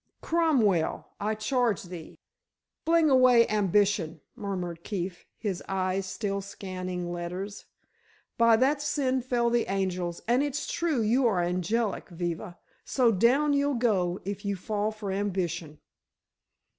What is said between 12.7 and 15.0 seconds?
so down you'll go, if you fall